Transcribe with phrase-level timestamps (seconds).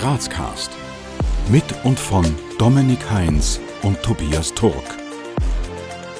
[0.00, 0.70] Grazcast.
[1.50, 2.24] Mit und von
[2.58, 4.96] Dominik Heinz und Tobias Turk.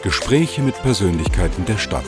[0.03, 2.05] Gespräche mit Persönlichkeiten der Stadt.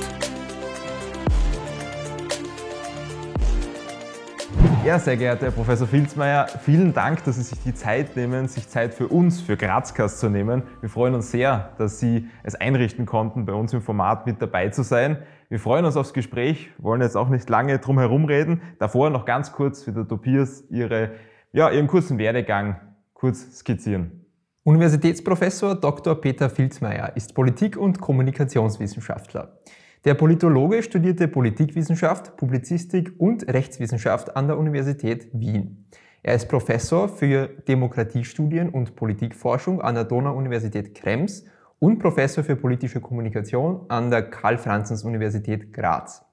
[4.85, 8.69] Ja, sehr geehrter Herr Professor Filzmeier, vielen Dank, dass Sie sich die Zeit nehmen, sich
[8.69, 10.65] Zeit für uns, für Grazcast zu nehmen.
[10.83, 14.69] Wir freuen uns sehr, dass Sie es einrichten konnten, bei uns im Format mit dabei
[14.69, 15.23] zu sein.
[15.49, 18.61] Wir freuen uns aufs Gespräch, wollen jetzt auch nicht lange drum herum reden.
[18.79, 21.13] Davor noch ganz kurz für der Tobias Ihre,
[21.53, 22.77] ja, Ihren kurzen Werdegang
[23.13, 24.27] kurz skizzieren.
[24.65, 26.21] Universitätsprofessor Dr.
[26.21, 29.59] Peter Filzmeier ist Politik- und Kommunikationswissenschaftler.
[30.05, 35.87] Der Politologe studierte Politikwissenschaft, Publizistik und Rechtswissenschaft an der Universität Wien.
[36.23, 41.45] Er ist Professor für Demokratiestudien und Politikforschung an der Donau-Universität Krems
[41.79, 46.25] und Professor für politische Kommunikation an der Karl-Franzens-Universität Graz.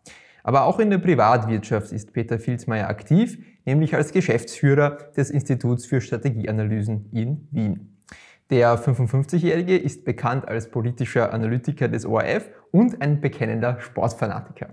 [0.49, 6.01] Aber auch in der Privatwirtschaft ist Peter Filzmeier aktiv, nämlich als Geschäftsführer des Instituts für
[6.01, 7.99] Strategieanalysen in Wien.
[8.49, 14.69] Der 55-Jährige ist bekannt als politischer Analytiker des ORF und ein bekennender Sportfanatiker.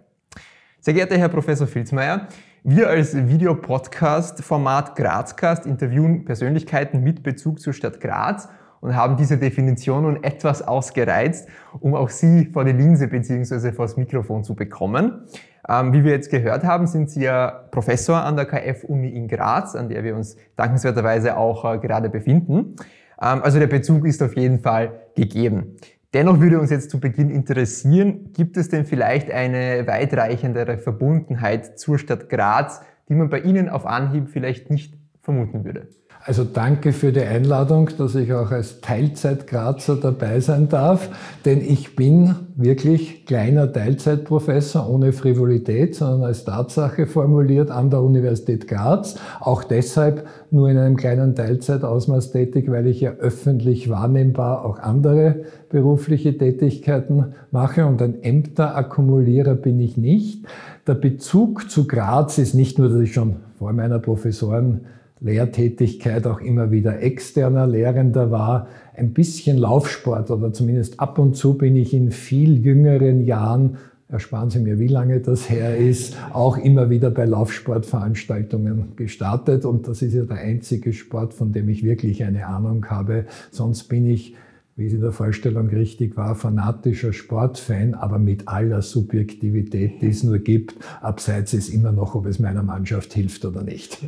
[0.80, 2.27] Sehr geehrter Herr Professor Filzmeier,
[2.64, 8.48] wir als Videopodcast-Format Grazcast interviewen Persönlichkeiten mit Bezug zur Stadt Graz
[8.80, 11.48] und haben diese Definition nun etwas ausgereizt,
[11.80, 13.72] um auch Sie vor die Linse bzw.
[13.72, 15.27] vor das Mikrofon zu bekommen.
[15.69, 19.75] Ähm, wie wir jetzt gehört haben, sind Sie ja Professor an der KF-Uni in Graz,
[19.75, 22.77] an der wir uns dankenswerterweise auch äh, gerade befinden.
[23.20, 25.77] Ähm, also der Bezug ist auf jeden Fall gegeben.
[26.14, 31.98] Dennoch würde uns jetzt zu Beginn interessieren, gibt es denn vielleicht eine weitreichendere Verbundenheit zur
[31.98, 35.89] Stadt Graz, die man bei Ihnen auf Anhieb vielleicht nicht vermuten würde?
[36.27, 41.08] Also danke für die Einladung, dass ich auch als Teilzeitgrazer dabei sein darf,
[41.44, 48.66] denn ich bin wirklich kleiner Teilzeitprofessor ohne Frivolität, sondern als Tatsache formuliert an der Universität
[48.66, 49.14] Graz.
[49.38, 55.44] Auch deshalb nur in einem kleinen Teilzeitausmaß tätig, weil ich ja öffentlich wahrnehmbar auch andere
[55.68, 60.45] berufliche Tätigkeiten mache und ein Ämterakkumulierer bin ich nicht.
[60.89, 64.80] Der Bezug zu Graz ist nicht nur, dass ich schon vor meiner Professoren
[65.20, 71.54] Lehrtätigkeit auch immer wieder externer Lehrender war, ein bisschen Laufsport oder zumindest ab und zu
[71.54, 73.78] bin ich in viel jüngeren Jahren,
[74.08, 79.64] ersparen Sie mir, wie lange das her ist, auch immer wieder bei Laufsportveranstaltungen gestartet.
[79.64, 83.24] Und das ist ja der einzige Sport, von dem ich wirklich eine Ahnung habe.
[83.50, 84.34] Sonst bin ich
[84.77, 90.22] wie es in der Vorstellung richtig war, fanatischer Sportfan, aber mit aller Subjektivität, die es
[90.22, 90.74] nur gibt.
[91.00, 93.98] Abseits ist immer noch, ob es meiner Mannschaft hilft oder nicht.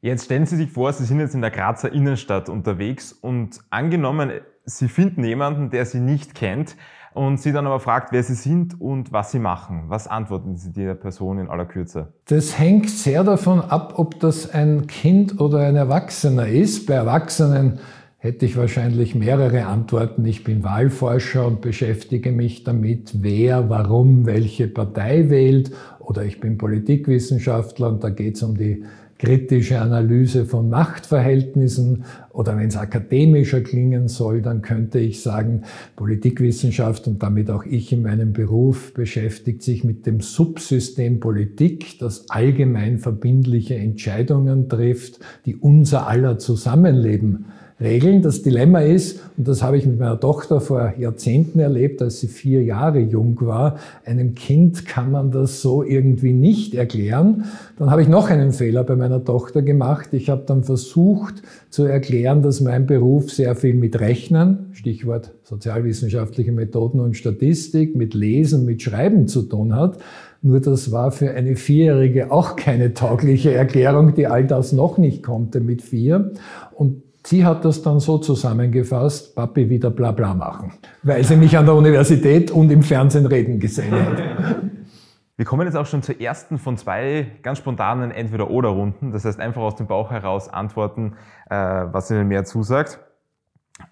[0.00, 4.30] Jetzt stellen Sie sich vor, Sie sind jetzt in der Grazer Innenstadt unterwegs und angenommen,
[4.64, 6.76] Sie finden jemanden, der Sie nicht kennt
[7.14, 9.84] und Sie dann aber fragt, wer Sie sind und was Sie machen.
[9.88, 12.12] Was antworten Sie der Person in aller Kürze?
[12.26, 16.86] Das hängt sehr davon ab, ob das ein Kind oder ein Erwachsener ist.
[16.86, 17.80] Bei Erwachsenen
[18.18, 20.24] hätte ich wahrscheinlich mehrere Antworten.
[20.26, 25.72] Ich bin Wahlforscher und beschäftige mich damit, wer, warum, welche Partei wählt.
[25.98, 28.84] Oder ich bin Politikwissenschaftler und da geht es um die
[29.18, 35.62] kritische Analyse von Machtverhältnissen oder wenn es akademischer klingen soll, dann könnte ich sagen,
[35.96, 42.30] Politikwissenschaft und damit auch ich in meinem Beruf beschäftigt sich mit dem Subsystem Politik, das
[42.30, 47.46] allgemein verbindliche Entscheidungen trifft, die unser aller Zusammenleben
[47.80, 48.22] regeln.
[48.22, 52.28] Das Dilemma ist, und das habe ich mit meiner Tochter vor Jahrzehnten erlebt, als sie
[52.28, 57.44] vier Jahre jung war, einem Kind kann man das so irgendwie nicht erklären.
[57.78, 60.08] Dann habe ich noch einen Fehler bei meiner Tochter gemacht.
[60.12, 66.52] Ich habe dann versucht zu erklären, dass mein Beruf sehr viel mit Rechnen, Stichwort sozialwissenschaftliche
[66.52, 69.98] Methoden und Statistik, mit Lesen, mit Schreiben zu tun hat.
[70.40, 75.22] Nur das war für eine Vierjährige auch keine taugliche Erklärung, die all das noch nicht
[75.22, 76.32] konnte mit vier.
[76.74, 80.72] Und Sie hat das dann so zusammengefasst, Papi wieder bla bla machen,
[81.02, 84.18] weil sie mich an der Universität und im Fernsehen reden gesehen hat.
[85.36, 89.12] Wir kommen jetzt auch schon zur ersten von zwei ganz spontanen Entweder-Oder-Runden.
[89.12, 91.16] Das heißt, einfach aus dem Bauch heraus antworten,
[91.50, 92.98] äh, was Ihnen mehr zusagt.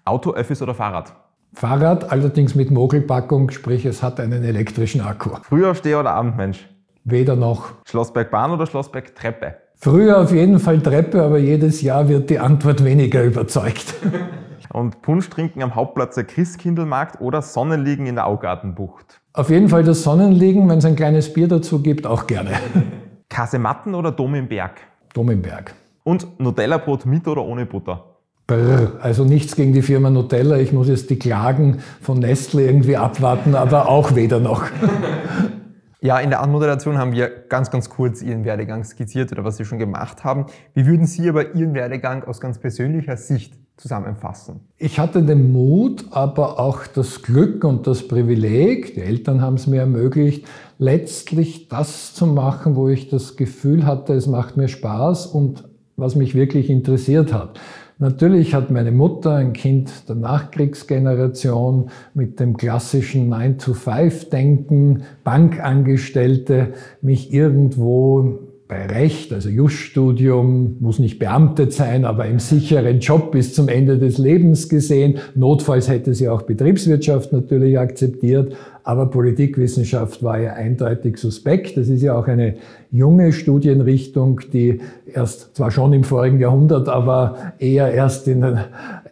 [0.03, 1.13] Auto, Öffis oder Fahrrad?
[1.53, 5.29] Fahrrad, allerdings mit Mogelpackung, sprich es hat einen elektrischen Akku.
[5.43, 6.67] Frühaufsteher oder Abendmensch?
[7.03, 7.73] Weder noch.
[7.85, 9.66] Schlossbergbahn oder Schlossberg-Treppe?
[9.79, 13.93] Früher auf jeden Fall Treppe, aber jedes Jahr wird die Antwort weniger überzeugt.
[14.73, 19.21] Und Punsch trinken am Hauptplatz der Christkindlmarkt oder Sonnenliegen in der Augartenbucht?
[19.33, 22.51] Auf jeden Fall das Sonnenliegen, wenn es ein kleines Bier dazu gibt, auch gerne.
[23.29, 24.81] Kasematten oder Dom im Berg?
[25.13, 25.75] Dom im Berg.
[26.03, 28.17] Und Nutella-Brot mit oder ohne Butter?
[28.47, 30.57] Brr, also nichts gegen die Firma Nutella.
[30.57, 34.63] Ich muss jetzt die Klagen von Nestle irgendwie abwarten, aber auch weder noch.
[35.99, 39.65] Ja, in der Anmoderation haben wir ganz, ganz kurz Ihren Werdegang skizziert oder was Sie
[39.65, 40.45] schon gemacht haben.
[40.75, 44.59] Wie würden Sie aber Ihren Werdegang aus ganz persönlicher Sicht zusammenfassen?
[44.77, 49.65] Ich hatte den Mut, aber auch das Glück und das Privileg, die Eltern haben es
[49.65, 50.45] mir ermöglicht,
[50.77, 56.15] letztlich das zu machen, wo ich das Gefühl hatte, es macht mir Spaß und was
[56.15, 57.59] mich wirklich interessiert hat.
[57.99, 68.39] Natürlich hat meine Mutter, ein Kind der Nachkriegsgeneration, mit dem klassischen 9-to-5-Denken, Bankangestellte, mich irgendwo
[68.67, 73.97] bei Recht, also Juststudium, muss nicht beamtet sein, aber im sicheren Job bis zum Ende
[73.97, 75.19] des Lebens gesehen.
[75.35, 78.55] Notfalls hätte sie auch Betriebswirtschaft natürlich akzeptiert,
[78.87, 81.75] aber Politikwissenschaft war ja eindeutig suspekt.
[81.75, 82.55] Das ist ja auch eine
[82.89, 84.79] junge Studienrichtung, die
[85.13, 88.59] erst zwar schon im vorigen Jahrhundert, aber eher erst in den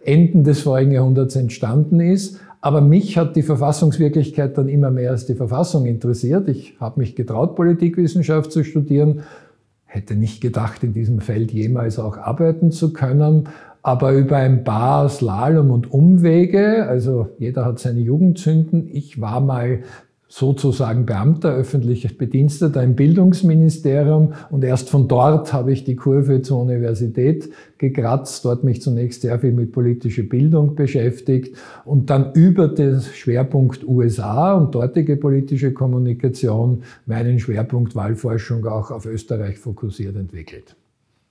[0.06, 2.40] Enden des vorigen Jahrhunderts entstanden ist.
[2.62, 6.48] Aber mich hat die Verfassungswirklichkeit dann immer mehr als die Verfassung interessiert.
[6.48, 9.24] Ich habe mich getraut, Politikwissenschaft zu studieren
[9.96, 13.48] hätte nicht gedacht, in diesem Feld jemals auch arbeiten zu können.
[13.86, 18.90] Aber über ein paar Slalom und Umwege, also jeder hat seine Jugendzünden.
[18.92, 19.82] Ich war mal
[20.28, 26.62] sozusagen Beamter, öffentlich Bediensteter im Bildungsministerium und erst von dort habe ich die Kurve zur
[26.62, 31.56] Universität gekratzt, dort mich zunächst sehr viel mit politischer Bildung beschäftigt
[31.86, 39.06] und dann über den Schwerpunkt USA und dortige politische Kommunikation meinen Schwerpunkt Wahlforschung auch auf
[39.06, 40.76] Österreich fokussiert entwickelt.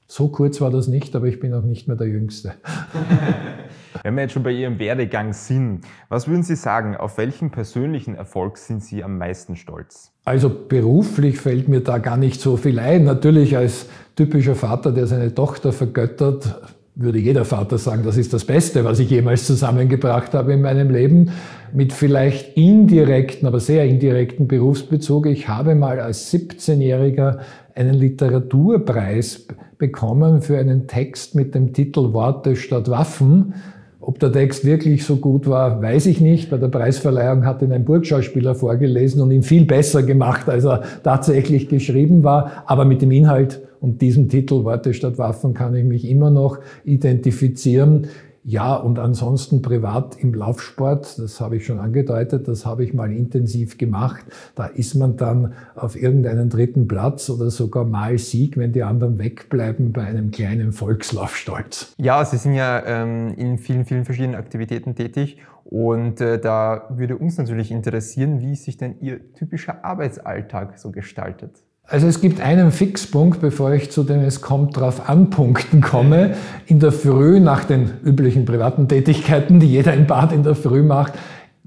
[0.07, 2.53] So kurz war das nicht, aber ich bin auch nicht mehr der Jüngste.
[4.03, 5.81] Wenn wir jetzt schon bei Ihrem Werdegang sind,
[6.11, 10.13] was würden Sie sagen, auf welchen persönlichen Erfolg sind Sie am meisten stolz?
[10.25, 13.05] Also beruflich fällt mir da gar nicht so viel ein.
[13.05, 16.61] Natürlich als typischer Vater, der seine Tochter vergöttert,
[16.97, 20.91] würde jeder Vater sagen, das ist das Beste, was ich jemals zusammengebracht habe in meinem
[20.91, 21.33] Leben,
[21.73, 25.27] mit vielleicht indirekten, aber sehr indirekten Berufsbezug.
[25.27, 27.39] Ich habe mal als 17-Jähriger
[27.75, 29.47] einen Literaturpreis
[29.85, 33.53] bekommen für einen Text mit dem Titel Worte statt Waffen.
[34.01, 36.49] Ob der Text wirklich so gut war, weiß ich nicht.
[36.49, 40.85] Bei der Preisverleihung hat ihn ein Burgschauspieler vorgelesen und ihn viel besser gemacht, als er
[41.03, 42.65] tatsächlich geschrieben war.
[42.65, 46.61] Aber mit dem Inhalt und diesem Titel Worte statt Waffen kann ich mich immer noch
[46.87, 48.07] identifizieren.
[48.47, 53.11] Ja, und ansonsten privat im Laufsport, das habe ich schon angedeutet, das habe ich mal
[53.11, 54.23] intensiv gemacht.
[54.55, 59.19] Da ist man dann auf irgendeinen dritten Platz oder sogar mal Sieg, wenn die anderen
[59.19, 61.95] wegbleiben, bei einem kleinen Volkslauf stolz.
[61.97, 67.17] Ja, Sie sind ja ähm, in vielen, vielen verschiedenen Aktivitäten tätig und äh, da würde
[67.17, 71.64] uns natürlich interessieren, wie sich denn Ihr typischer Arbeitsalltag so gestaltet.
[71.87, 76.35] Also es gibt einen Fixpunkt, bevor ich zu den Es kommt drauf an Punkten komme.
[76.67, 80.83] In der Früh, nach den üblichen privaten Tätigkeiten, die jeder im Bad in der Früh
[80.83, 81.13] macht,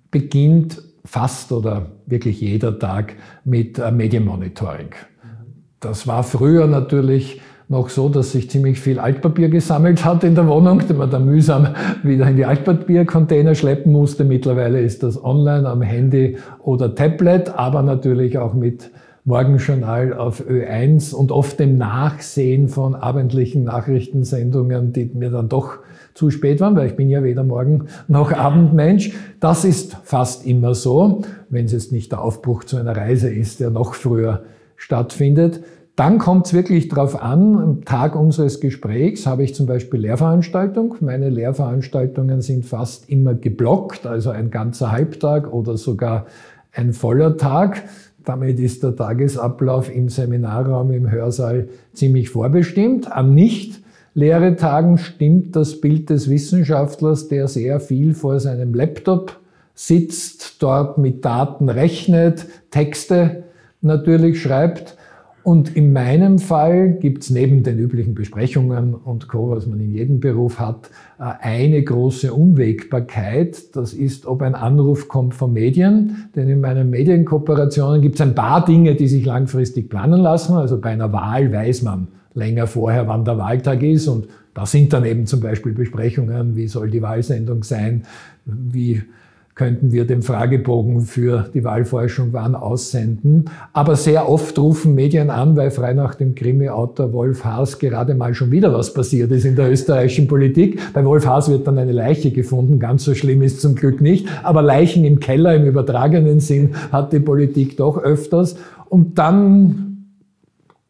[0.09, 3.13] beginnt fast oder wirklich jeder Tag
[3.45, 4.89] mit äh, Medienmonitoring.
[5.79, 10.47] Das war früher natürlich noch so, dass sich ziemlich viel Altpapier gesammelt hat in der
[10.47, 11.67] Wohnung, den man dann mühsam
[12.01, 14.23] wieder in die Altpapiercontainer schleppen musste.
[14.23, 18.89] Mittlerweile ist das online am Handy oder Tablet, aber natürlich auch mit
[19.27, 25.79] Morgenjournal auf Ö1 und oft dem Nachsehen von abendlichen Nachrichtensendungen, die mir dann doch
[26.13, 29.11] zu spät waren, weil ich bin ja weder Morgen- noch Abendmensch.
[29.41, 33.59] Das ist fast immer so, wenn es jetzt nicht der Aufbruch zu einer Reise ist,
[33.59, 34.43] der noch früher
[34.77, 35.61] stattfindet.
[35.97, 40.95] Dann kommt es wirklich darauf an, am Tag unseres Gesprächs habe ich zum Beispiel Lehrveranstaltung.
[41.01, 46.27] Meine Lehrveranstaltungen sind fast immer geblockt, also ein ganzer Halbtag oder sogar
[46.71, 47.83] ein voller Tag.
[48.27, 53.09] Damit ist der Tagesablauf im Seminarraum, im Hörsaal ziemlich vorbestimmt.
[53.09, 53.79] An nicht
[54.15, 59.39] leere Tagen stimmt das Bild des Wissenschaftlers, der sehr viel vor seinem Laptop
[59.73, 63.43] sitzt, dort mit Daten rechnet, Texte
[63.79, 64.97] natürlich schreibt
[65.47, 69.93] und in meinem Fall gibt es neben den üblichen Besprechungen und Co., was man in
[69.93, 70.89] jedem Beruf hat,
[71.19, 73.73] äh, eine große Unwägbarkeit.
[73.73, 76.27] Das ist, ob ein Anruf kommt von Medien.
[76.35, 80.57] Denn in meinen Medienkooperationen gibt es ein paar Dinge, die sich langfristig planen lassen.
[80.57, 84.09] Also bei einer Wahl weiß man länger vorher, wann der Wahltag ist.
[84.09, 88.03] Und da sind dann eben zum Beispiel Besprechungen, wie soll die Wahlsendung sein,
[88.43, 89.01] wie
[89.57, 93.45] könnten wir den Fragebogen für die Wahlforschung wann aussenden.
[93.73, 98.35] Aber sehr oft rufen Medien an, weil frei nach dem Krimi-Autor Wolf Haas gerade mal
[98.35, 100.79] schon wieder was passiert ist in der österreichischen Politik.
[100.93, 102.79] Bei Wolf Haas wird dann eine Leiche gefunden.
[102.79, 104.27] Ganz so schlimm ist zum Glück nicht.
[104.43, 108.57] Aber Leichen im Keller im übertragenen Sinn hat die Politik doch öfters.
[108.89, 109.87] Und dann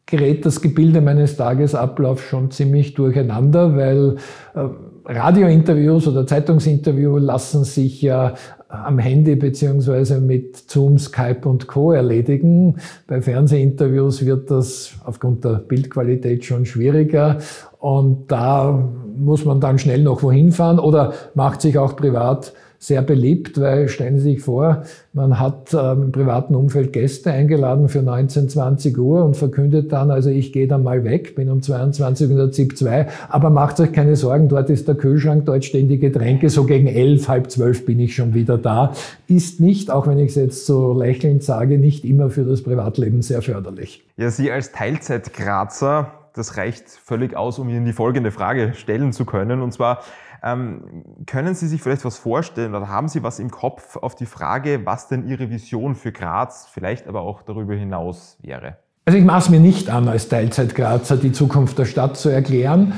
[0.05, 4.17] gerät das Gebilde meines Tagesablaufs schon ziemlich durcheinander, weil
[4.55, 4.67] äh,
[5.07, 8.33] Radiointerviews oder Zeitungsinterviews lassen sich ja
[8.69, 11.91] am Handy beziehungsweise mit Zoom, Skype und Co.
[11.91, 12.75] erledigen.
[13.07, 17.37] Bei Fernsehinterviews wird das aufgrund der Bildqualität schon schwieriger
[17.79, 23.01] und da muss man dann schnell noch wohin fahren oder macht sich auch privat sehr
[23.01, 28.03] beliebt, weil stellen Sie sich vor, man hat ähm, im privaten Umfeld Gäste eingeladen für
[28.03, 32.29] 19, 20 Uhr und verkündet dann, also ich gehe dann mal weg, bin um 22
[32.29, 35.99] Uhr ZIP 2, aber macht euch keine Sorgen, dort ist der Kühlschrank, dort stehen die
[35.99, 38.93] Getränke, so gegen elf, halb zwölf bin ich schon wieder da.
[39.27, 43.21] Ist nicht, auch wenn ich es jetzt so lächelnd sage, nicht immer für das Privatleben
[43.21, 44.03] sehr förderlich.
[44.17, 49.25] Ja, Sie als Teilzeitgrazer, das reicht völlig aus, um Ihnen die folgende Frage stellen zu
[49.25, 50.03] können, und zwar,
[50.41, 54.85] können Sie sich vielleicht was vorstellen oder haben Sie was im Kopf auf die Frage,
[54.85, 58.77] was denn Ihre Vision für Graz, vielleicht aber auch darüber hinaus wäre?
[59.05, 62.93] Also ich maß mir nicht an, als Teilzeitgrazer die Zukunft der Stadt zu erklären.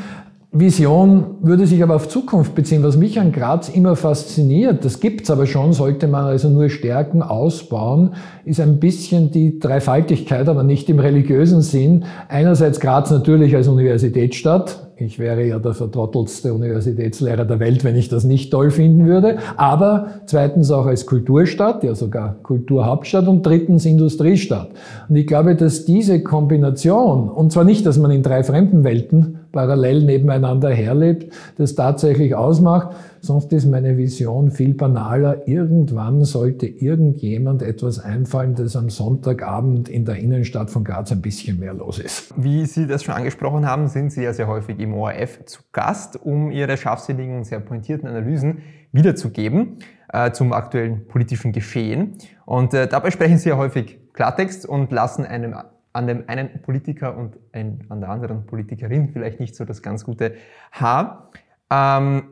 [0.52, 2.82] Vision würde sich aber auf Zukunft beziehen.
[2.82, 7.22] Was mich an Graz immer fasziniert, das gibt's aber schon, sollte man also nur stärken,
[7.22, 8.16] ausbauen,
[8.46, 12.06] ist ein bisschen die Dreifaltigkeit, aber nicht im religiösen Sinn.
[12.30, 18.10] Einerseits Graz natürlich als Universitätsstadt, ich wäre ja der vertrottelste Universitätslehrer der Welt, wenn ich
[18.10, 19.38] das nicht toll finden würde.
[19.56, 24.70] Aber zweitens auch als Kulturstadt, ja sogar Kulturhauptstadt und drittens Industriestadt.
[25.08, 29.40] Und ich glaube, dass diese Kombination, und zwar nicht, dass man in drei fremden Welten
[29.52, 32.90] parallel nebeneinander herlebt, das tatsächlich ausmacht.
[33.22, 35.48] Sonst ist meine Vision viel banaler.
[35.48, 41.60] Irgendwann sollte irgendjemand etwas einfallen, dass am Sonntagabend in der Innenstadt von Graz ein bisschen
[41.60, 42.34] mehr los ist.
[42.38, 46.22] Wie Sie das schon angesprochen haben, sind Sie ja sehr häufig im ORF zu Gast,
[46.24, 48.60] um Ihre scharfsinnigen und sehr pointierten Analysen
[48.92, 49.80] wiederzugeben
[50.12, 52.16] äh, zum aktuellen politischen Geschehen.
[52.46, 55.56] Und äh, dabei sprechen Sie ja häufig Klartext und lassen einem
[55.92, 60.06] an dem einen Politiker und ein, an der anderen Politikerin vielleicht nicht so das ganz
[60.06, 60.36] gute
[60.72, 61.32] Haar.
[61.72, 62.24] Ähm,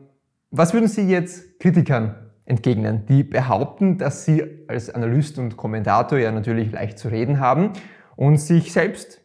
[0.50, 2.14] was würden Sie jetzt Kritikern
[2.48, 7.72] entgegnen, die behaupten, dass sie als Analyst und Kommentator ja natürlich leicht zu reden haben
[8.16, 9.20] und sich selbst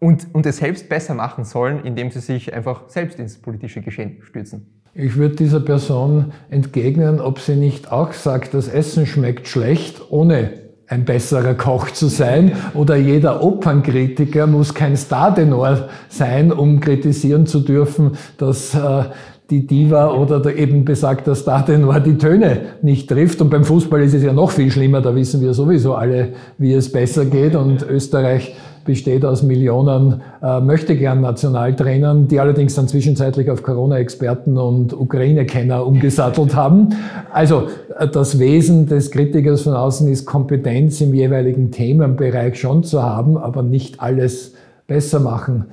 [0.00, 4.18] und, und es selbst besser machen sollen, indem sie sich einfach selbst ins politische Geschehen
[4.22, 4.82] stürzen?
[4.94, 10.68] Ich würde dieser Person entgegnen, ob sie nicht auch sagt, das Essen schmeckt schlecht, ohne
[10.86, 17.60] ein besserer Koch zu sein oder jeder Opernkritiker muss kein Startenor sein, um kritisieren zu
[17.60, 19.04] dürfen, dass äh,
[19.50, 23.40] die Diva oder der eben besagter Startenor die Töne nicht trifft.
[23.40, 26.74] Und beim Fußball ist es ja noch viel schlimmer, da wissen wir sowieso alle, wie
[26.74, 27.54] es besser geht.
[27.54, 34.56] Und Österreich besteht aus Millionen äh, möchte gern Nationaltrainern, die allerdings dann zwischenzeitlich auf Corona-Experten
[34.56, 36.90] und Ukraine-Kenner umgesattelt haben.
[37.30, 43.02] Also äh, das Wesen des Kritikers von außen ist Kompetenz im jeweiligen Themenbereich schon zu
[43.02, 44.54] haben, aber nicht alles
[44.86, 45.66] besser machen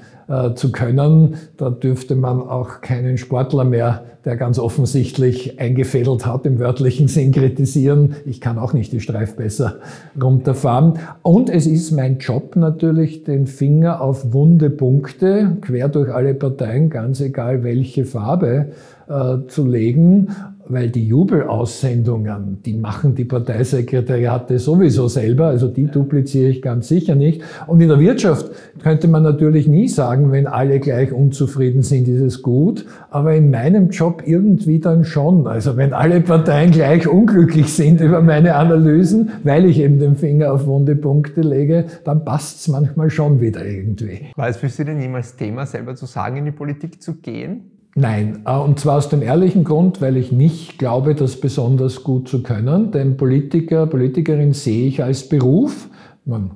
[0.56, 1.36] zu können.
[1.58, 7.32] Da dürfte man auch keinen Sportler mehr, der ganz offensichtlich eingefädelt hat, im wörtlichen Sinn
[7.32, 8.16] kritisieren.
[8.26, 9.76] Ich kann auch nicht die Streifbesser
[10.20, 10.94] runterfahren.
[11.22, 16.90] Und es ist mein Job natürlich, den Finger auf wunde Punkte, quer durch alle Parteien,
[16.90, 18.72] ganz egal welche Farbe,
[19.08, 20.30] äh, zu legen
[20.68, 27.16] weil die Jubelaussendungen, die machen die Parteisekretariate sowieso selber, also die dupliziere ich ganz sicher
[27.16, 27.42] nicht.
[27.68, 28.50] Und in der Wirtschaft
[28.82, 33.52] könnte man natürlich nie sagen, wenn alle gleich unzufrieden sind, ist es gut, aber in
[33.52, 35.48] meinem Job irgendwie dann schon.
[35.48, 40.54] Also wenn alle Parteien gleich unglücklich sind über meine Analysen, weil ich eben den Finger
[40.54, 44.28] auf wunde Punkte lege, dann passt es manchmal schon wieder irgendwie.
[44.36, 47.75] War es für Sie denn jemals Thema, selber zu sagen, in die Politik zu gehen?
[47.98, 52.28] Nein, äh, und zwar aus dem ehrlichen Grund, weil ich nicht glaube, das besonders gut
[52.28, 52.92] zu können.
[52.92, 55.90] Denn Politiker, Politikerin sehe ich als Beruf.
[56.26, 56.52] Man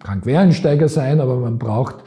[0.00, 2.04] kann Quereinsteiger sein, aber man braucht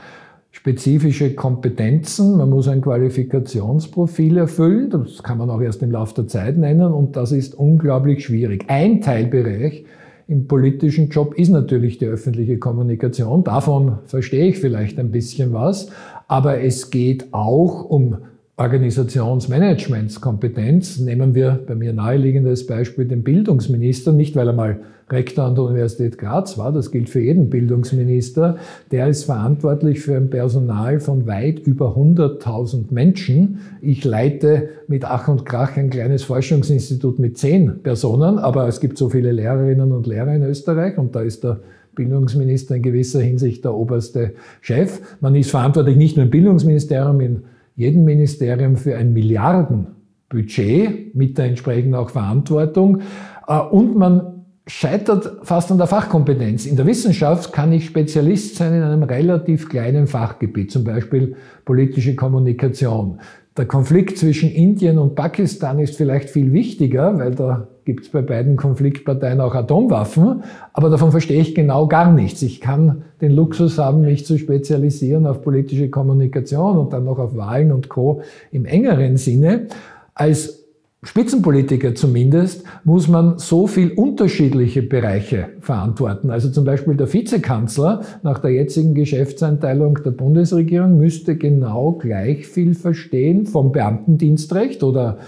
[0.52, 2.38] spezifische Kompetenzen.
[2.38, 4.92] Man muss ein Qualifikationsprofil erfüllen.
[4.92, 6.94] Das kann man auch erst im Laufe der Zeit nennen.
[6.94, 8.66] Und das ist unglaublich schwierig.
[8.68, 9.86] Ein Teilbereich
[10.28, 13.44] im politischen Job ist natürlich die öffentliche Kommunikation.
[13.44, 15.88] Davon verstehe ich vielleicht ein bisschen was.
[16.28, 18.18] Aber es geht auch um
[18.58, 25.56] Organisationsmanagementskompetenz nehmen wir bei mir naheliegendes Beispiel den Bildungsminister, nicht weil er mal Rektor an
[25.56, 28.56] der Universität Graz war, das gilt für jeden Bildungsminister,
[28.92, 33.60] der ist verantwortlich für ein Personal von weit über 100.000 Menschen.
[33.82, 38.98] Ich leite mit Ach und Krach ein kleines Forschungsinstitut mit zehn Personen, aber es gibt
[38.98, 41.60] so viele Lehrerinnen und Lehrer in Österreich und da ist der
[41.94, 44.32] Bildungsminister in gewisser Hinsicht der oberste
[44.62, 45.02] Chef.
[45.20, 47.44] Man ist verantwortlich nicht nur im Bildungsministerium, in
[47.76, 53.02] jedem Ministerium für ein Milliardenbudget mit der entsprechenden auch Verantwortung.
[53.48, 54.36] Äh, und man
[54.68, 56.66] scheitert fast an der Fachkompetenz.
[56.66, 62.16] In der Wissenschaft kann ich Spezialist sein in einem relativ kleinen Fachgebiet, zum Beispiel politische
[62.16, 63.20] Kommunikation.
[63.58, 68.22] Der Konflikt zwischen Indien und Pakistan ist vielleicht viel wichtiger, weil da gibt es bei
[68.22, 70.44] beiden Konfliktparteien auch Atomwaffen,
[70.74, 72.42] aber davon verstehe ich genau gar nichts.
[72.42, 77.38] Ich kann den Luxus haben, mich zu spezialisieren auf politische Kommunikation und dann noch auf
[77.38, 78.22] Wahlen und Co.
[78.52, 79.68] im engeren Sinne.
[80.16, 80.65] Als
[81.06, 86.32] Spitzenpolitiker zumindest, muss man so viel unterschiedliche Bereiche verantworten.
[86.32, 92.74] Also zum Beispiel der Vizekanzler nach der jetzigen Geschäftseinteilung der Bundesregierung müsste genau gleich viel
[92.74, 95.20] verstehen vom Beamtendienstrecht oder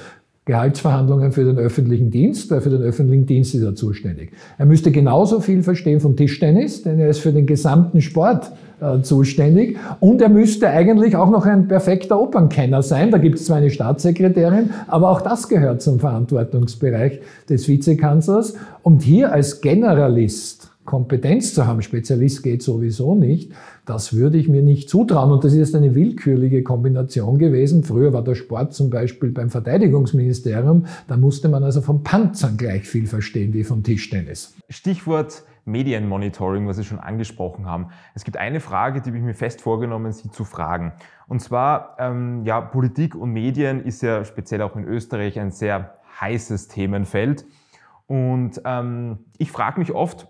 [0.46, 4.32] Gehaltsverhandlungen für den öffentlichen Dienst, weil für den öffentlichen Dienst ist er zuständig.
[4.58, 9.02] Er müsste genauso viel verstehen vom Tischtennis, denn er ist für den gesamten Sport äh,
[9.02, 9.78] zuständig.
[10.00, 13.12] Und er müsste eigentlich auch noch ein perfekter Opernkenner sein.
[13.12, 17.20] Da gibt es zwar eine Staatssekretärin, aber auch das gehört zum Verantwortungsbereich
[17.50, 18.56] des Vizekanzlers.
[18.84, 20.57] Und hier als Generalist
[20.88, 23.52] Kompetenz zu haben, Spezialist geht sowieso nicht,
[23.86, 25.34] das würde ich mir nicht zutrauen.
[25.34, 27.84] Und das ist eine willkürliche Kombination gewesen.
[27.84, 32.88] Früher war der Sport zum Beispiel beim Verteidigungsministerium, da musste man also von Panzern gleich
[32.88, 34.56] viel verstehen wie vom Tischtennis.
[34.70, 37.88] Stichwort Medienmonitoring, was Sie schon angesprochen haben.
[38.16, 40.94] Es gibt eine Frage, die habe ich mir fest vorgenommen, Sie zu fragen.
[41.28, 45.96] Und zwar, ähm, ja, Politik und Medien ist ja speziell auch in Österreich ein sehr
[46.22, 47.46] heißes Themenfeld.
[48.08, 50.28] Und ähm, ich frage mich oft,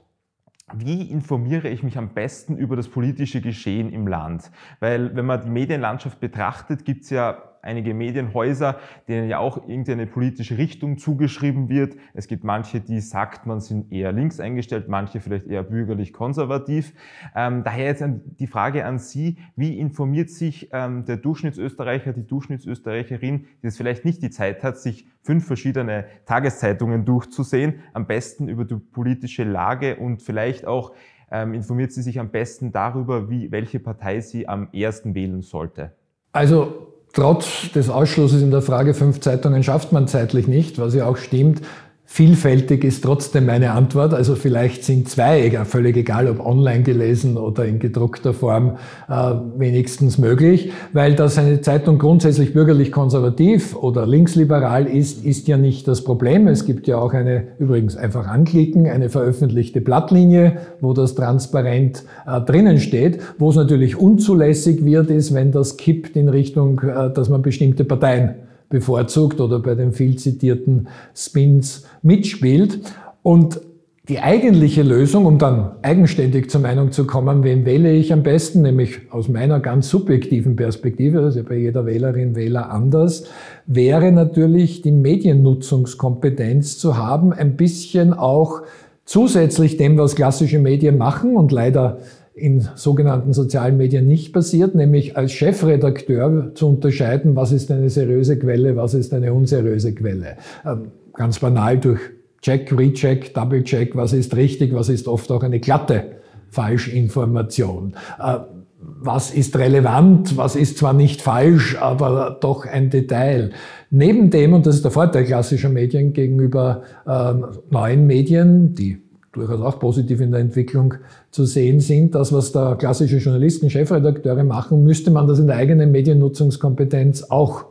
[0.74, 4.52] wie informiere ich mich am besten über das politische Geschehen im Land?
[4.80, 10.08] Weil wenn man die Medienlandschaft betrachtet, gibt es ja einige Medienhäuser, denen ja auch irgendeine
[10.08, 11.96] politische Richtung zugeschrieben wird.
[12.14, 16.94] Es gibt manche, die sagt, man sind eher links eingestellt, manche vielleicht eher bürgerlich-konservativ.
[17.36, 18.04] Ähm, daher jetzt
[18.40, 24.06] die Frage an Sie, wie informiert sich ähm, der Durchschnittsösterreicher, die Durchschnittsösterreicherin, die jetzt vielleicht
[24.06, 29.98] nicht die Zeit hat, sich fünf verschiedene Tageszeitungen durchzusehen, am besten über die politische Lage
[29.98, 30.94] und vielleicht auch
[31.30, 35.92] ähm, informiert sie sich am besten darüber, wie, welche Partei sie am ersten wählen sollte?
[36.32, 41.08] Also Trotz des Ausschlusses in der Frage, fünf Zeitungen schafft man zeitlich nicht, was ja
[41.08, 41.64] auch stimmt,
[42.10, 44.14] Vielfältig ist trotzdem meine Antwort.
[44.14, 48.78] Also vielleicht sind zwei, völlig egal ob online gelesen oder in gedruckter Form,
[49.10, 50.72] äh, wenigstens möglich.
[50.94, 56.48] Weil dass eine Zeitung grundsätzlich bürgerlich konservativ oder linksliberal ist, ist ja nicht das Problem.
[56.48, 62.40] Es gibt ja auch eine, übrigens einfach anklicken, eine veröffentlichte Blattlinie, wo das transparent äh,
[62.40, 63.20] drinnen steht.
[63.38, 67.84] Wo es natürlich unzulässig wird, ist, wenn das kippt in Richtung, äh, dass man bestimmte
[67.84, 72.80] Parteien bevorzugt oder bei den viel zitierten Spins mitspielt.
[73.24, 73.62] Und
[74.10, 78.62] die eigentliche Lösung, um dann eigenständig zur Meinung zu kommen, wen wähle ich am besten,
[78.62, 83.26] nämlich aus meiner ganz subjektiven Perspektive, das ist ja bei jeder Wählerin, Wähler anders,
[83.66, 88.62] wäre natürlich die Mediennutzungskompetenz zu haben, ein bisschen auch
[89.04, 91.98] zusätzlich dem, was klassische Medien machen und leider
[92.38, 98.38] in sogenannten sozialen Medien nicht passiert, nämlich als Chefredakteur zu unterscheiden, was ist eine seriöse
[98.38, 100.38] Quelle, was ist eine unseriöse Quelle.
[100.66, 102.00] Ähm, ganz banal durch
[102.42, 106.04] Check, Recheck, Double-Check, was ist richtig, was ist oft auch eine glatte
[106.50, 107.96] Falschinformation.
[108.20, 108.38] Äh,
[108.80, 113.52] was ist relevant, was ist zwar nicht falsch, aber doch ein Detail.
[113.90, 117.34] Neben dem, und das ist der Vorteil klassischer Medien gegenüber äh,
[117.72, 119.02] neuen Medien, die
[119.38, 120.96] durchaus auch positiv in der Entwicklung
[121.32, 122.16] zu sehen sind.
[122.16, 127.66] Das, was da klassische Journalisten, Chefredakteure machen, müsste man das in der eigenen Mediennutzungskompetenz auch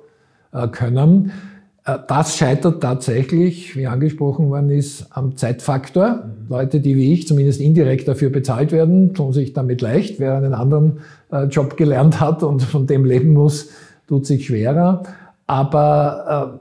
[0.52, 1.33] äh, können.
[1.85, 6.31] Äh, das scheitert tatsächlich, wie angesprochen worden ist, am Zeitfaktor.
[6.48, 10.18] Leute, die wie ich zumindest indirekt dafür bezahlt werden, tun sich damit leicht.
[10.18, 10.98] Wer einen anderen
[11.31, 13.70] äh, Job gelernt hat und von dem leben muss,
[14.09, 15.02] tut sich schwerer.
[15.46, 16.61] Aber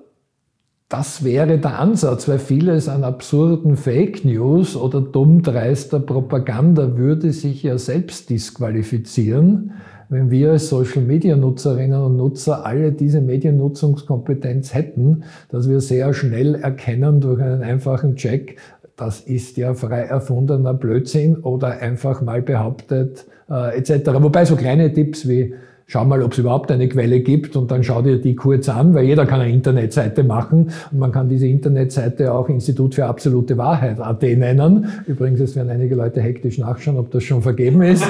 [0.89, 7.63] das wäre der Ansatz, weil vieles an absurden Fake News oder dummdreister Propaganda würde sich
[7.63, 9.71] ja selbst disqualifizieren,
[10.09, 17.19] wenn wir als Social-Media-Nutzerinnen und Nutzer alle diese Mediennutzungskompetenz hätten, dass wir sehr schnell erkennen
[17.19, 18.57] durch einen einfachen Check,
[18.95, 24.11] das ist ja frei erfundener Blödsinn oder einfach mal behauptet äh, etc.
[24.21, 25.53] Wobei so kleine Tipps wie
[25.87, 28.93] schau mal, ob es überhaupt eine Quelle gibt und dann schau dir die kurz an,
[28.93, 33.57] weil jeder kann eine Internetseite machen und man kann diese Internetseite auch Institut für absolute
[33.57, 34.89] Wahrheit AT nennen.
[35.05, 38.05] Übrigens, es werden einige Leute hektisch nachschauen, ob das schon vergeben ist.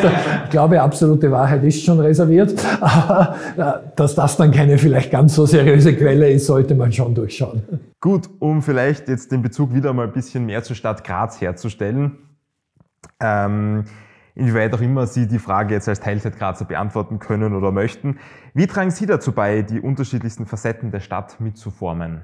[0.46, 2.54] Ich glaube, absolute Wahrheit ist schon reserviert.
[3.58, 7.64] Äh, dass das dann keine vielleicht ganz so seriöse Quelle ist, sollte man schon durchschauen.
[8.00, 12.18] Gut, um vielleicht jetzt den Bezug wieder mal ein bisschen mehr zur Stadt Graz herzustellen.
[13.20, 13.86] Ähm,
[14.36, 18.20] inwieweit auch immer Sie die Frage jetzt als Teilzeitgrazer beantworten können oder möchten.
[18.54, 22.22] Wie tragen Sie dazu bei, die unterschiedlichsten Facetten der Stadt mitzuformen?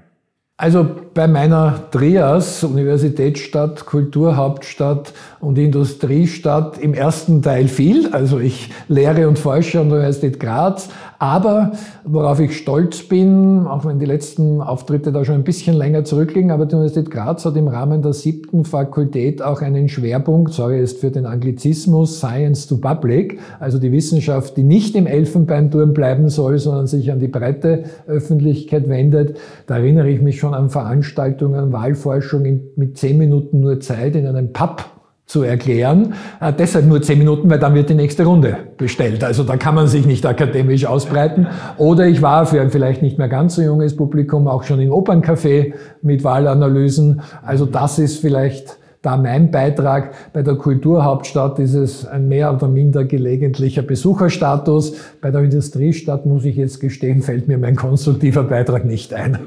[0.62, 8.14] Also bei meiner Trias, Universitätsstadt, Kulturhauptstadt und Industriestadt, im ersten Teil viel.
[8.14, 10.90] Also ich lehre und forsche an der Universität Graz,
[11.22, 16.04] Aber worauf ich stolz bin, auch wenn die letzten Auftritte da schon ein bisschen länger
[16.04, 20.80] zurückliegen, aber die Universität Graz hat im Rahmen der siebten Fakultät auch einen Schwerpunkt, sorry
[20.80, 26.30] jetzt für den Anglizismus, Science to Public, also die Wissenschaft, die nicht im Elfenbeinturm bleiben
[26.30, 29.38] soll, sondern sich an die breite Öffentlichkeit wendet.
[29.68, 34.26] Da erinnere ich mich schon an Veranstaltungen, Wahlforschung in, mit zehn Minuten nur Zeit in
[34.26, 35.01] einem Pub
[35.32, 36.14] zu erklären.
[36.42, 39.24] Äh, deshalb nur zehn Minuten, weil dann wird die nächste Runde bestellt.
[39.24, 41.48] Also da kann man sich nicht akademisch ausbreiten.
[41.78, 44.92] Oder ich war für ein vielleicht nicht mehr ganz so junges Publikum auch schon im
[44.92, 47.22] Operncafé mit Wahlanalysen.
[47.44, 50.14] Also das ist vielleicht da mein Beitrag.
[50.34, 54.94] Bei der Kulturhauptstadt ist es ein mehr oder minder gelegentlicher Besucherstatus.
[55.22, 59.40] Bei der Industriestadt, muss ich jetzt gestehen, fällt mir mein konstruktiver Beitrag nicht ein.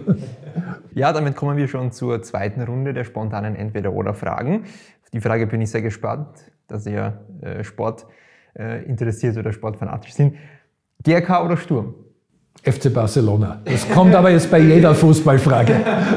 [0.96, 4.62] Ja, damit kommen wir schon zur zweiten Runde der spontanen Entweder-Oder-Fragen.
[5.14, 6.26] Die Frage bin ich sehr gespannt,
[6.66, 8.04] dass ihr äh, Sport
[8.58, 10.34] äh, interessiert oder sportfanatisch sind.
[11.04, 11.94] GRK oder Sturm?
[12.64, 13.60] FC Barcelona.
[13.64, 15.76] Das kommt aber jetzt bei jeder Fußballfrage.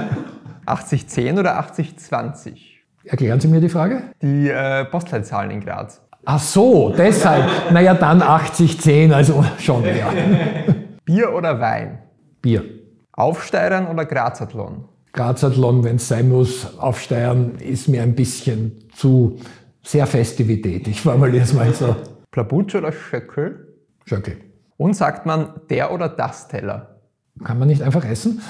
[0.65, 2.57] 80-10 oder 80-20?
[3.03, 4.01] Erklären Sie mir die Frage?
[4.23, 6.01] Die äh, Postleitzahlen in Graz.
[6.25, 7.71] Ach so, deshalb.
[7.71, 10.12] naja, dann 80-10, also schon, ja.
[11.05, 11.99] Bier oder Wein?
[12.41, 12.63] Bier.
[13.12, 14.86] Aufsteigern oder Grazathlon?
[15.17, 19.39] Grazathlon, wenn es sein muss, aufsteigen, ist mir ein bisschen zu
[19.84, 20.88] sehr Festivität.
[20.88, 21.95] Ich formuliere es mal so.
[22.32, 23.73] Plabutsch oder Schöckel?
[24.06, 24.38] Schöckel.
[24.77, 27.01] Und sagt man der oder das Teller?
[27.43, 28.41] Kann man nicht einfach essen?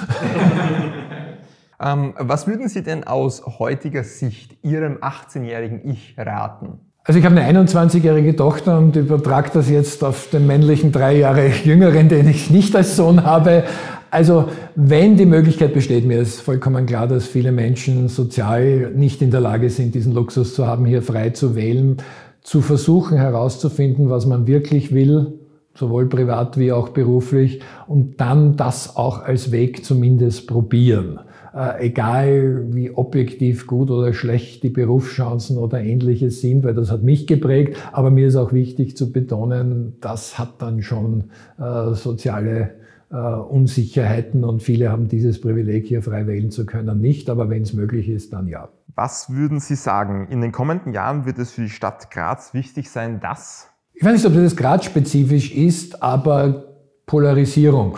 [1.82, 6.80] ähm, was würden Sie denn aus heutiger Sicht Ihrem 18-jährigen Ich raten?
[7.06, 11.48] Also ich habe eine 21-jährige Tochter und übertrage das jetzt auf den männlichen drei Jahre
[11.48, 13.64] jüngeren, den ich nicht als Sohn habe.
[14.10, 19.32] Also wenn die Möglichkeit besteht, mir ist vollkommen klar, dass viele Menschen sozial nicht in
[19.32, 21.98] der Lage sind, diesen Luxus zu haben, hier frei zu wählen,
[22.42, 25.34] zu versuchen herauszufinden, was man wirklich will,
[25.76, 31.20] sowohl privat wie auch beruflich, und dann das auch als Weg zumindest probieren.
[31.54, 37.04] Äh, egal wie objektiv gut oder schlecht die Berufschancen oder ähnliches sind, weil das hat
[37.04, 41.26] mich geprägt, aber mir ist auch wichtig zu betonen, das hat dann schon
[41.60, 42.72] äh, soziale
[43.16, 47.30] Unsicherheiten und viele haben dieses Privileg, hier frei wählen zu können, nicht.
[47.30, 48.70] Aber wenn es möglich ist, dann ja.
[48.96, 50.28] Was würden Sie sagen?
[50.30, 53.70] In den kommenden Jahren wird es für die Stadt Graz wichtig sein, dass.
[53.94, 56.66] Ich weiß nicht, ob das Graz-spezifisch ist, aber
[57.06, 57.98] Polarisierung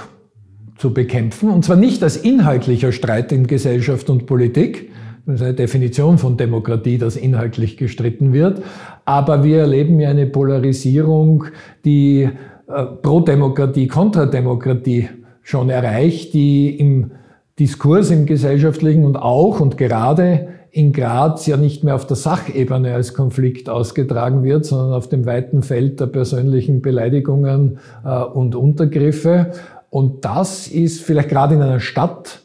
[0.77, 1.49] zu bekämpfen.
[1.49, 4.91] Und zwar nicht als inhaltlicher Streit in Gesellschaft und Politik.
[5.25, 8.63] Das ist eine Definition von Demokratie, dass inhaltlich gestritten wird.
[9.05, 11.45] Aber wir erleben ja eine Polarisierung,
[11.83, 12.29] die äh,
[12.69, 15.09] Pro-Demokratie, Kontrademokratie
[15.41, 17.11] schon erreicht, die im
[17.57, 22.93] Diskurs, im gesellschaftlichen und auch und gerade in Graz ja nicht mehr auf der Sachebene
[22.93, 29.51] als Konflikt ausgetragen wird, sondern auf dem weiten Feld der persönlichen Beleidigungen äh, und Untergriffe.
[29.89, 32.43] Und das ist vielleicht gerade in einer Stadt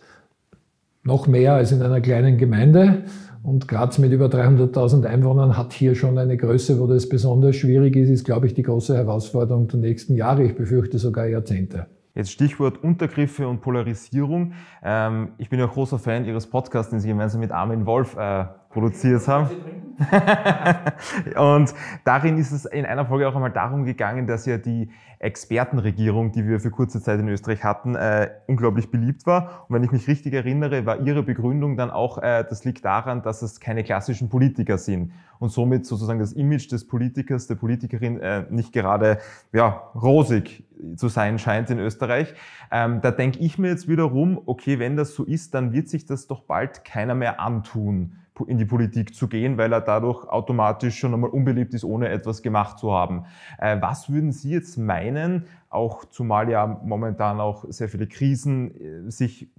[1.03, 3.03] noch mehr als in einer kleinen Gemeinde
[3.45, 7.95] und Graz mit über 300.000 Einwohnern hat hier schon eine Größe, wo das besonders schwierig
[7.95, 10.45] ist, ist, glaube ich, die große Herausforderung der nächsten Jahre.
[10.45, 11.87] Ich befürchte sogar Jahrzehnte.
[12.15, 14.55] Jetzt Stichwort Untergriffe und Polarisierung.
[14.83, 18.47] Ähm, ich bin ja großer Fan Ihres Podcasts, den Sie gemeinsam mit Armin Wolf äh,
[18.71, 19.51] produziert haben.
[21.37, 26.33] und darin ist es in einer Folge auch einmal darum gegangen, dass ja die Expertenregierung,
[26.33, 29.67] die wir für kurze Zeit in Österreich hatten, äh, unglaublich beliebt war.
[29.69, 33.23] Und wenn ich mich richtig erinnere, war Ihre Begründung dann auch, äh, das liegt daran,
[33.23, 38.21] dass es keine klassischen Politiker sind und somit sozusagen das Image des Politikers, der Politikerin
[38.21, 39.19] äh, nicht gerade
[39.53, 40.65] ja, rosig
[40.97, 42.35] zu sein scheint in Österreich.
[42.71, 46.05] Ähm, da denke ich mir jetzt wiederum, okay, wenn das so ist, dann wird sich
[46.05, 50.99] das doch bald keiner mehr antun in die Politik zu gehen, weil er dadurch automatisch
[50.99, 53.25] schon einmal unbeliebt ist, ohne etwas gemacht zu haben.
[53.59, 59.11] Äh, was würden Sie jetzt meinen, auch zumal ja momentan auch sehr viele Krisen äh,
[59.11, 59.51] sich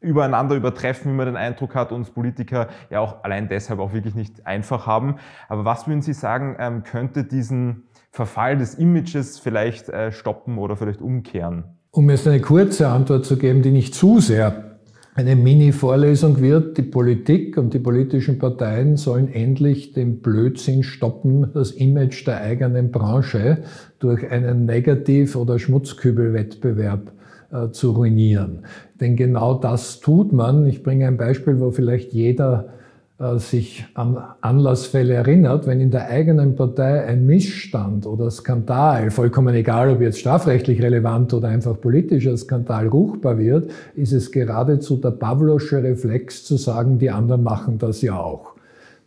[0.00, 4.14] übereinander übertreffen, wie man den Eindruck hat, uns Politiker ja auch allein deshalb auch wirklich
[4.14, 5.16] nicht einfach haben.
[5.48, 10.76] Aber was würden Sie sagen, ähm, könnte diesen Verfall des Images vielleicht äh, stoppen oder
[10.76, 11.64] vielleicht umkehren?
[11.92, 14.71] Um jetzt eine kurze Antwort zu geben, die nicht zu sehr
[15.14, 21.72] eine Mini-Vorlesung wird, die Politik und die politischen Parteien sollen endlich den Blödsinn stoppen, das
[21.72, 23.58] Image der eigenen Branche
[23.98, 27.12] durch einen Negativ- oder Schmutzkübelwettbewerb
[27.52, 28.60] äh, zu ruinieren.
[29.00, 30.66] Denn genau das tut man.
[30.66, 32.70] Ich bringe ein Beispiel, wo vielleicht jeder
[33.38, 39.90] sich an Anlassfälle erinnert, wenn in der eigenen Partei ein Missstand oder Skandal, vollkommen egal,
[39.90, 45.82] ob jetzt strafrechtlich relevant oder einfach politischer Skandal ruchbar wird, ist es geradezu der Pavlosche
[45.82, 48.54] Reflex zu sagen, die anderen machen das ja auch.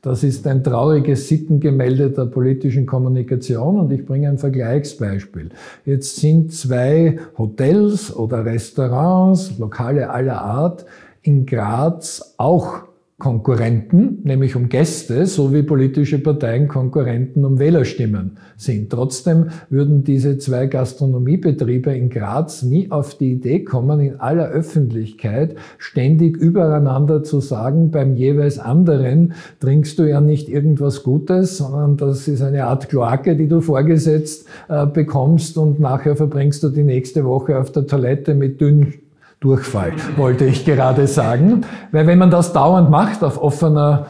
[0.02, 5.50] Das ist ein trauriges Sittengemälde der politischen Kommunikation und ich bringe ein Vergleichsbeispiel.
[5.84, 10.86] Jetzt sind zwei Hotels oder Restaurants, Lokale aller Art,
[11.24, 12.84] in Graz auch
[13.18, 18.90] Konkurrenten, nämlich um Gäste, so wie politische Parteien Konkurrenten um Wählerstimmen sind.
[18.90, 25.56] Trotzdem würden diese zwei Gastronomiebetriebe in Graz nie auf die Idee kommen, in aller Öffentlichkeit
[25.78, 32.28] ständig übereinander zu sagen, beim jeweils anderen trinkst du ja nicht irgendwas Gutes, sondern das
[32.28, 37.24] ist eine Art Kloake, die du vorgesetzt äh, bekommst und nachher verbringst du die nächste
[37.24, 38.94] Woche auf der Toilette mit dünn
[39.46, 41.62] Durchfall, wollte ich gerade sagen.
[41.92, 44.08] Weil wenn man das dauernd macht auf offener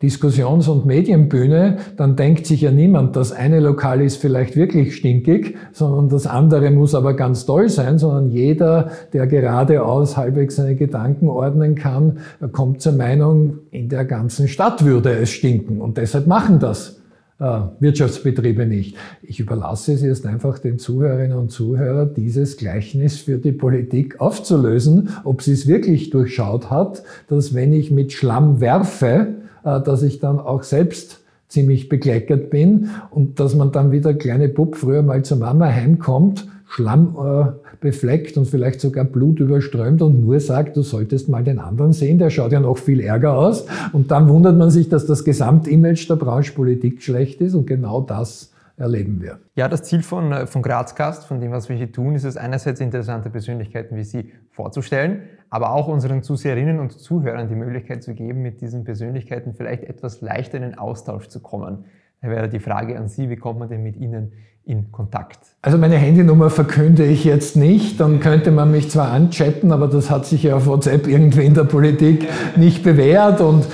[0.00, 5.56] Diskussions- und Medienbühne, dann denkt sich ja niemand, das eine Lokal ist vielleicht wirklich stinkig,
[5.72, 11.28] sondern das andere muss aber ganz toll sein, sondern jeder, der geradeaus halbwegs seine Gedanken
[11.28, 12.20] ordnen kann,
[12.52, 15.82] kommt zur Meinung, in der ganzen Stadt würde es stinken.
[15.82, 16.99] Und deshalb machen das
[17.40, 18.96] Wirtschaftsbetriebe nicht.
[19.22, 25.08] Ich überlasse es jetzt einfach den Zuhörerinnen und Zuhörern, dieses Gleichnis für die Politik aufzulösen,
[25.24, 29.28] ob sie es wirklich durchschaut hat, dass wenn ich mit Schlamm werfe,
[29.64, 34.48] äh, dass ich dann auch selbst ziemlich bekleckert bin und dass man dann wieder kleine
[34.48, 40.20] Bub früher mal zur Mama heimkommt, Schlamm äh, befleckt und vielleicht sogar Blut überströmt und
[40.20, 43.66] nur sagt, du solltest mal den anderen sehen, der schaut ja noch viel ärger aus.
[43.92, 48.00] Und dann wundert man sich, dass das Gesamtimage der Branche Politik schlecht ist und genau
[48.00, 49.38] das erleben wir.
[49.56, 52.36] Ja, das Ziel von, äh, von Grazcast, von dem, was wir hier tun, ist es
[52.36, 58.14] einerseits interessante Persönlichkeiten wie Sie vorzustellen, aber auch unseren Zuseherinnen und Zuhörern die Möglichkeit zu
[58.14, 61.84] geben, mit diesen Persönlichkeiten vielleicht etwas leichter in den Austausch zu kommen.
[62.22, 64.32] Da wäre die Frage an Sie, wie kommt man denn mit Ihnen
[64.70, 65.38] in Kontakt?
[65.62, 70.10] Also meine Handynummer verkünde ich jetzt nicht, dann könnte man mich zwar anchatten, aber das
[70.10, 73.66] hat sich ja auf WhatsApp irgendwie in der Politik nicht bewährt und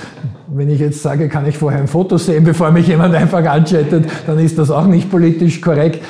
[0.47, 4.05] wenn ich jetzt sage, kann ich vorher ein Foto sehen, bevor mich jemand einfach anchattet,
[4.25, 6.03] dann ist das auch nicht politisch korrekt.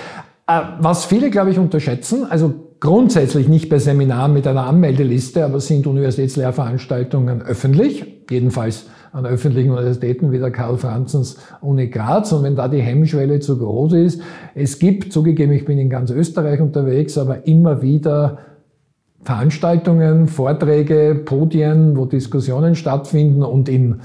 [0.47, 5.59] Äh, was viele, glaube ich, unterschätzen, also grundsätzlich nicht bei Seminaren mit einer Anmeldeliste, aber
[5.59, 12.31] sind Universitätslehrveranstaltungen öffentlich, jedenfalls an öffentlichen Universitäten wie der Karl Franzens Uni Graz.
[12.33, 14.21] Und wenn da die Hemmschwelle zu groß ist,
[14.53, 18.39] es gibt, zugegeben, ich bin in ganz Österreich unterwegs, aber immer wieder
[19.23, 24.01] Veranstaltungen, Vorträge, Podien, wo Diskussionen stattfinden und in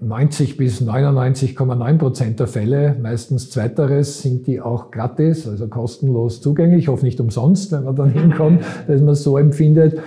[0.00, 6.84] 90 bis 99,9 Prozent der Fälle, meistens zweiteres, sind die auch gratis, also kostenlos zugänglich.
[6.84, 9.98] Ich hoffe nicht umsonst, wenn man dann hinkommt, dass man es so empfindet.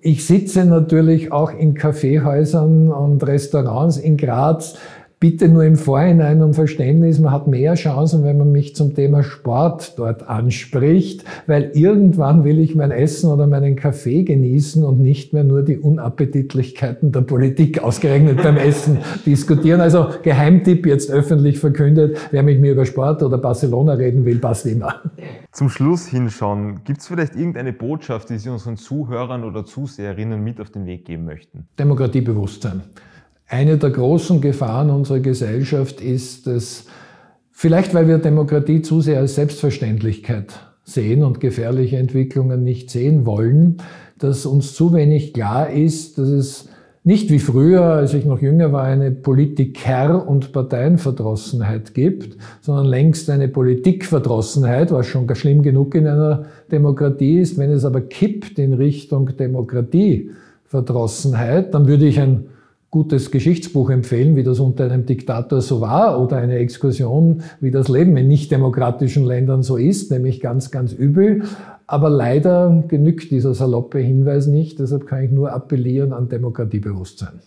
[0.00, 4.76] Ich sitze natürlich auch in Kaffeehäusern und Restaurants in Graz,
[5.20, 7.18] bitte nur im Vorhinein um Verständnis.
[7.18, 12.60] Man hat mehr Chancen, wenn man mich zum Thema Sport dort anspricht, weil irgendwann will
[12.60, 17.82] ich mein Essen oder meinen Kaffee genießen und nicht mehr nur die Unappetitlichkeiten der Politik
[17.82, 19.80] ausgerechnet beim Essen diskutieren.
[19.80, 24.66] Also Geheimtipp jetzt öffentlich verkündet, wer mit mir über Sport oder Barcelona reden will, passt
[24.66, 25.02] immer.
[25.50, 30.60] Zum Schluss hinschauen, gibt es vielleicht irgendeine Botschaft, die Sie unseren Zuhörern oder Zuseherinnen mit
[30.60, 31.66] auf den Weg geben möchten?
[31.78, 32.82] Demokratiebewusstsein.
[33.48, 36.84] Eine der großen Gefahren unserer Gesellschaft ist, dass
[37.50, 40.52] vielleicht weil wir Demokratie zu sehr als Selbstverständlichkeit
[40.84, 43.78] sehen und gefährliche Entwicklungen nicht sehen wollen,
[44.18, 46.68] dass uns zu wenig klar ist, dass es
[47.04, 53.30] nicht wie früher, als ich noch jünger war, eine Politiker- und Parteienverdrossenheit gibt, sondern längst
[53.30, 57.56] eine Politikverdrossenheit, was schon schlimm genug in einer Demokratie ist.
[57.56, 62.48] Wenn es aber kippt in Richtung Demokratieverdrossenheit, dann würde ich ein
[62.90, 67.88] gutes Geschichtsbuch empfehlen, wie das unter einem Diktator so war, oder eine Exkursion, wie das
[67.88, 71.42] Leben in nicht-demokratischen Ländern so ist, nämlich ganz, ganz übel.
[71.86, 77.40] Aber leider genügt dieser saloppe Hinweis nicht, deshalb kann ich nur appellieren an Demokratiebewusstsein.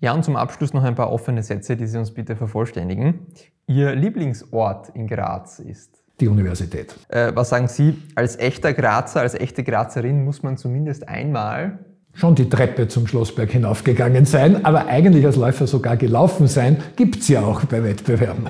[0.00, 3.26] Ja, und zum Abschluss noch ein paar offene Sätze, die Sie uns bitte vervollständigen.
[3.66, 6.00] Ihr Lieblingsort in Graz ist?
[6.20, 6.94] Die Universität.
[7.08, 11.78] Äh, was sagen Sie, als echter Grazer, als echte Grazerin muss man zumindest einmal
[12.12, 17.28] schon die Treppe zum Schlossberg hinaufgegangen sein, aber eigentlich als Läufer sogar gelaufen sein, gibt's
[17.28, 18.46] ja auch bei Wettbewerben.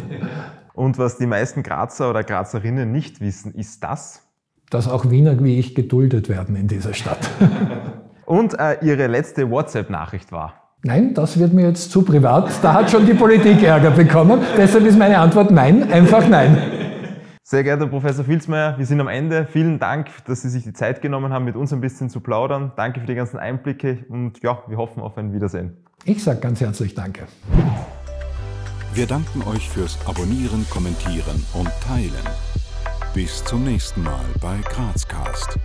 [0.72, 4.22] Und was die meisten Grazer oder Grazerinnen nicht wissen, ist das?
[4.70, 7.18] Dass auch Wiener wie ich geduldet werden in dieser Stadt.
[8.26, 10.54] Und äh, Ihre letzte WhatsApp-Nachricht war?
[10.82, 12.50] Nein, das wird mir jetzt zu privat.
[12.62, 14.40] Da hat schon die Politik Ärger bekommen.
[14.56, 16.79] Deshalb ist meine Antwort nein, einfach nein.
[17.50, 19.44] Sehr geehrter Professor Filzmeier, wir sind am Ende.
[19.44, 22.70] Vielen Dank, dass Sie sich die Zeit genommen haben, mit uns ein bisschen zu plaudern.
[22.76, 25.76] Danke für die ganzen Einblicke und ja, wir hoffen auf ein Wiedersehen.
[26.04, 27.26] Ich sage ganz herzlich Danke.
[28.94, 32.12] Wir danken euch fürs Abonnieren, Kommentieren und Teilen.
[33.14, 35.58] Bis zum nächsten Mal bei Grazcast.